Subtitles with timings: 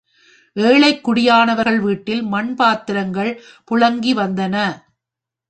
[0.55, 3.31] ஏழைக் குடியானவர்கள் வீட்டில் மண்பாத்திரங்கள்
[3.71, 4.55] புழங்கி வந்தன.